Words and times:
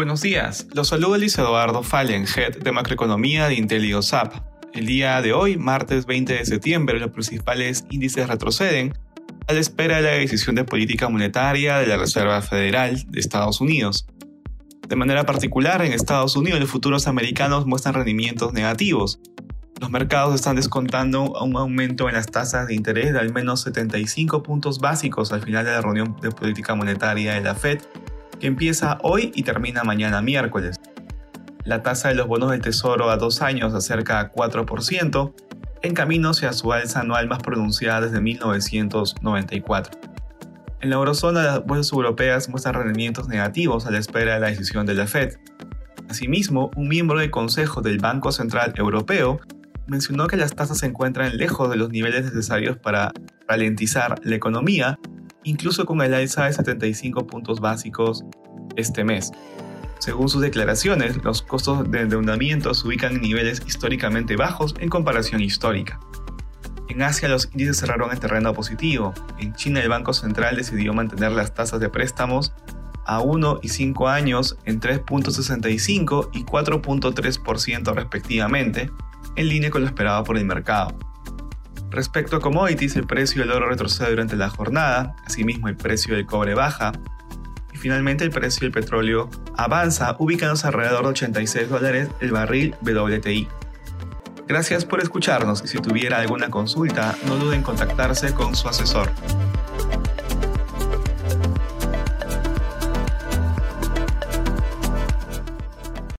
Buenos 0.00 0.22
días, 0.22 0.66
los 0.72 0.88
saluda 0.88 1.18
Luis 1.18 1.36
Eduardo 1.36 1.82
Fallen, 1.82 2.24
Head 2.24 2.60
de 2.62 2.72
Macroeconomía 2.72 3.48
de 3.48 3.56
IntelioSAP. 3.56 4.32
El 4.72 4.86
día 4.86 5.20
de 5.20 5.34
hoy, 5.34 5.58
martes 5.58 6.06
20 6.06 6.32
de 6.32 6.46
septiembre, 6.46 6.98
los 6.98 7.10
principales 7.10 7.84
índices 7.90 8.26
retroceden 8.26 8.94
a 9.46 9.52
la 9.52 9.60
espera 9.60 9.96
de 9.96 10.02
la 10.04 10.12
decisión 10.12 10.54
de 10.54 10.64
política 10.64 11.10
monetaria 11.10 11.76
de 11.76 11.86
la 11.86 11.98
Reserva 11.98 12.40
Federal 12.40 13.04
de 13.10 13.20
Estados 13.20 13.60
Unidos. 13.60 14.06
De 14.88 14.96
manera 14.96 15.26
particular, 15.26 15.84
en 15.84 15.92
Estados 15.92 16.34
Unidos 16.34 16.60
los 16.60 16.70
futuros 16.70 17.06
americanos 17.06 17.66
muestran 17.66 17.92
rendimientos 17.92 18.54
negativos. 18.54 19.20
Los 19.82 19.90
mercados 19.90 20.34
están 20.34 20.56
descontando 20.56 21.24
un 21.24 21.56
aumento 21.58 22.08
en 22.08 22.14
las 22.14 22.26
tasas 22.26 22.68
de 22.68 22.74
interés 22.74 23.12
de 23.12 23.18
al 23.18 23.34
menos 23.34 23.60
75 23.64 24.42
puntos 24.42 24.78
básicos 24.78 25.30
al 25.30 25.42
final 25.42 25.66
de 25.66 25.72
la 25.72 25.82
reunión 25.82 26.16
de 26.22 26.30
política 26.30 26.74
monetaria 26.74 27.34
de 27.34 27.42
la 27.42 27.54
Fed 27.54 27.80
que 28.40 28.46
empieza 28.46 28.98
hoy 29.02 29.30
y 29.34 29.44
termina 29.44 29.84
mañana 29.84 30.22
miércoles. 30.22 30.80
La 31.64 31.82
tasa 31.82 32.08
de 32.08 32.14
los 32.14 32.26
bonos 32.26 32.50
del 32.50 32.62
Tesoro 32.62 33.10
a 33.10 33.16
dos 33.16 33.42
años 33.42 33.74
acerca 33.74 34.18
a 34.18 34.32
4%, 34.32 35.34
en 35.82 35.94
camino 35.94 36.30
hacia 36.30 36.52
su 36.52 36.72
alza 36.72 37.00
anual 37.00 37.28
más 37.28 37.38
pronunciada 37.40 38.00
desde 38.00 38.20
1994. 38.20 40.00
En 40.80 40.90
la 40.90 40.96
eurozona, 40.96 41.42
las 41.42 41.64
bolsas 41.64 41.92
europeas 41.92 42.48
muestran 42.48 42.74
rendimientos 42.74 43.28
negativos 43.28 43.86
a 43.86 43.90
la 43.90 43.98
espera 43.98 44.34
de 44.34 44.40
la 44.40 44.46
decisión 44.48 44.86
de 44.86 44.94
la 44.94 45.06
Fed. 45.06 45.36
Asimismo, 46.08 46.70
un 46.74 46.88
miembro 46.88 47.18
del 47.18 47.30
Consejo 47.30 47.82
del 47.82 47.98
Banco 47.98 48.32
Central 48.32 48.72
Europeo 48.76 49.40
mencionó 49.86 50.26
que 50.26 50.36
las 50.36 50.54
tasas 50.54 50.78
se 50.78 50.86
encuentran 50.86 51.36
lejos 51.36 51.68
de 51.68 51.76
los 51.76 51.90
niveles 51.90 52.24
necesarios 52.24 52.78
para 52.78 53.12
ralentizar 53.46 54.18
la 54.22 54.36
economía 54.36 54.98
incluso 55.44 55.86
con 55.86 56.00
el 56.02 56.14
alza 56.14 56.44
de 56.44 56.52
75 56.52 57.26
puntos 57.26 57.60
básicos 57.60 58.24
este 58.76 59.04
mes. 59.04 59.32
Según 59.98 60.28
sus 60.28 60.40
declaraciones, 60.40 61.22
los 61.22 61.42
costos 61.42 61.90
de 61.90 62.00
endeudamiento 62.00 62.72
se 62.72 62.86
ubican 62.86 63.16
en 63.16 63.20
niveles 63.20 63.62
históricamente 63.66 64.36
bajos 64.36 64.74
en 64.78 64.88
comparación 64.88 65.42
histórica. 65.42 66.00
En 66.88 67.02
Asia 67.02 67.28
los 67.28 67.50
índices 67.52 67.78
cerraron 67.78 68.10
en 68.10 68.18
terreno 68.18 68.52
positivo. 68.52 69.12
En 69.38 69.54
China 69.54 69.80
el 69.80 69.88
Banco 69.88 70.12
Central 70.12 70.56
decidió 70.56 70.94
mantener 70.94 71.32
las 71.32 71.54
tasas 71.54 71.80
de 71.80 71.88
préstamos 71.88 72.52
a 73.06 73.20
1 73.20 73.60
y 73.62 73.68
5 73.68 74.08
años 74.08 74.56
en 74.64 74.80
3.65 74.80 76.30
y 76.32 76.44
4.3% 76.44 77.94
respectivamente, 77.94 78.90
en 79.36 79.48
línea 79.48 79.70
con 79.70 79.82
lo 79.82 79.86
esperado 79.86 80.24
por 80.24 80.38
el 80.38 80.44
mercado. 80.44 80.96
Respecto 81.90 82.36
a 82.36 82.40
commodities, 82.40 82.94
el 82.96 83.06
precio 83.06 83.42
del 83.42 83.50
oro 83.50 83.68
retrocede 83.68 84.10
durante 84.10 84.36
la 84.36 84.48
jornada, 84.48 85.16
asimismo 85.24 85.68
el 85.68 85.76
precio 85.76 86.14
del 86.14 86.24
cobre 86.24 86.54
baja, 86.54 86.92
y 87.72 87.76
finalmente 87.76 88.22
el 88.22 88.30
precio 88.30 88.62
del 88.62 88.72
petróleo 88.72 89.28
avanza, 89.56 90.14
ubicándose 90.18 90.68
alrededor 90.68 91.02
de 91.02 91.08
86 91.08 91.68
dólares 91.68 92.08
el 92.20 92.30
barril 92.30 92.76
WTI. 92.82 93.48
Gracias 94.46 94.84
por 94.84 95.00
escucharnos 95.00 95.62
y 95.64 95.68
si 95.68 95.78
tuviera 95.78 96.18
alguna 96.18 96.48
consulta, 96.48 97.16
no 97.26 97.36
duden 97.36 97.58
en 97.58 97.62
contactarse 97.62 98.34
con 98.34 98.54
su 98.54 98.68
asesor. 98.68 99.10